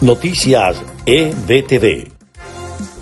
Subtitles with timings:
[0.00, 2.12] Noticias EBTV.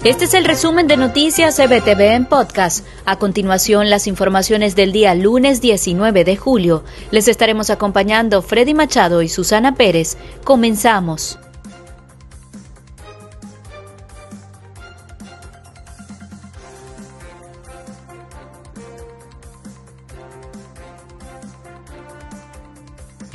[0.02, 2.86] Este es el resumen de Noticias EBTV en podcast.
[3.04, 6.84] A continuación, las informaciones del día lunes 19 de julio.
[7.10, 10.16] Les estaremos acompañando Freddy Machado y Susana Pérez.
[10.42, 11.38] Comenzamos.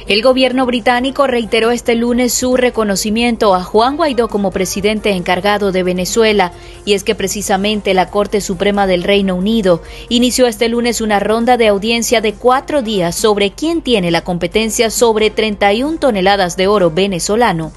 [0.07, 5.83] El gobierno británico reiteró este lunes su reconocimiento a Juan Guaidó como presidente encargado de
[5.83, 6.53] Venezuela,
[6.85, 11.55] y es que precisamente la Corte Suprema del Reino Unido inició este lunes una ronda
[11.57, 16.89] de audiencia de cuatro días sobre quién tiene la competencia sobre 31 toneladas de oro
[16.89, 17.71] venezolano.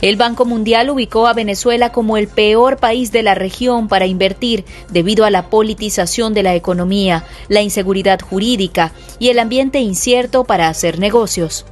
[0.00, 4.64] El Banco Mundial ubicó a Venezuela como el peor país de la región para invertir
[4.90, 10.68] debido a la politización de la economía, la inseguridad jurídica y el ambiente incierto para
[10.68, 11.66] hacer negocios.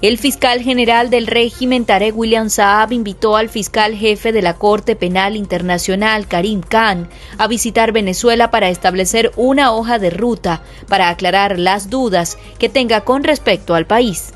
[0.00, 4.94] El fiscal general del régimen Tarek William Saab invitó al fiscal jefe de la Corte
[4.94, 11.58] Penal Internacional Karim Khan a visitar Venezuela para establecer una hoja de ruta para aclarar
[11.58, 14.34] las dudas que tenga con respecto al país.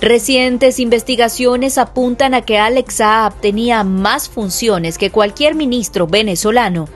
[0.00, 6.86] Recientes investigaciones apuntan a que Alex Saab tenía más funciones que cualquier ministro venezolano.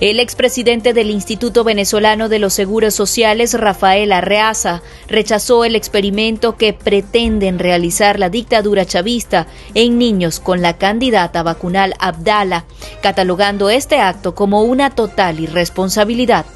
[0.00, 6.72] El expresidente del Instituto Venezolano de los Seguros Sociales, Rafael Arreaza, rechazó el experimento que
[6.72, 12.64] pretenden realizar la dictadura chavista en niños con la candidata vacunal Abdala,
[13.00, 16.46] catalogando este acto como una total irresponsabilidad.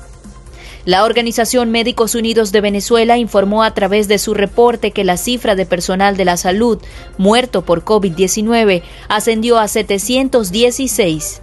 [0.86, 5.56] La Organización Médicos Unidos de Venezuela informó a través de su reporte que la cifra
[5.56, 6.78] de personal de la salud
[7.18, 11.42] muerto por COVID-19 ascendió a 716.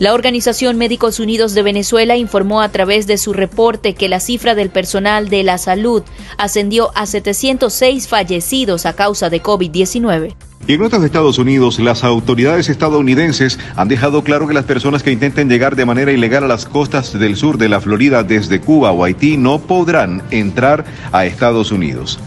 [0.00, 4.56] La Organización Médicos Unidos de Venezuela informó a través de su reporte que la cifra
[4.56, 6.02] del personal de la salud
[6.38, 10.34] ascendió a 706 fallecidos a causa de COVID-19.
[10.66, 15.02] Y en notas de Estados Unidos, las autoridades estadounidenses han dejado claro que las personas
[15.02, 18.60] que intenten llegar de manera ilegal a las costas del sur de la Florida desde
[18.60, 22.20] Cuba o Haití no podrán entrar a Estados Unidos.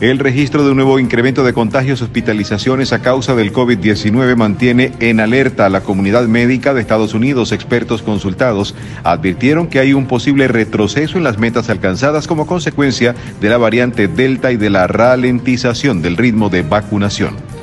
[0.00, 4.92] El registro de un nuevo incremento de contagios y hospitalizaciones a causa del COVID-19 mantiene
[5.00, 7.50] en alerta a la comunidad médica de Estados Unidos.
[7.50, 13.48] Expertos consultados advirtieron que hay un posible retroceso en las metas alcanzadas como consecuencia de
[13.48, 17.57] la variante Delta y de la ralentización del ritmo de vacunación.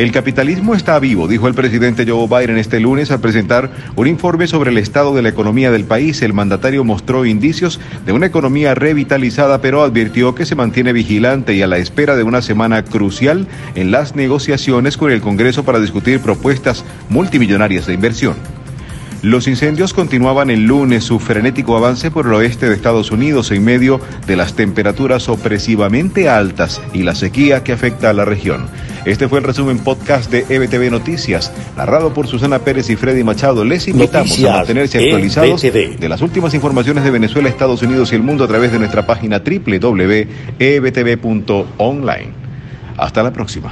[0.00, 4.46] El capitalismo está vivo, dijo el presidente Joe Biden este lunes al presentar un informe
[4.46, 6.22] sobre el estado de la economía del país.
[6.22, 11.60] El mandatario mostró indicios de una economía revitalizada, pero advirtió que se mantiene vigilante y
[11.60, 16.20] a la espera de una semana crucial en las negociaciones con el Congreso para discutir
[16.20, 18.36] propuestas multimillonarias de inversión.
[19.22, 23.62] Los incendios continuaban el lunes su frenético avance por el oeste de Estados Unidos en
[23.62, 28.66] medio de las temperaturas opresivamente altas y la sequía que afecta a la región.
[29.04, 33.62] Este fue el resumen podcast de EBTV Noticias, narrado por Susana Pérez y Freddy Machado.
[33.62, 38.22] Les invitamos a mantenerse actualizados de las últimas informaciones de Venezuela, Estados Unidos y el
[38.22, 40.30] mundo a través de nuestra página www.ebtv.online.
[42.96, 43.68] Hasta la próxima.